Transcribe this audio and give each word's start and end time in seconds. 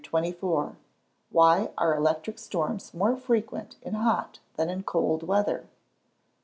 _Why 1.31 1.71
are 1.77 1.93
electric 1.95 2.39
storms 2.39 2.91
more 2.91 3.15
frequent 3.15 3.75
in 3.83 3.93
hot 3.93 4.39
than 4.55 4.67
in 4.71 4.81
cold 4.81 5.21
weather? 5.21 5.67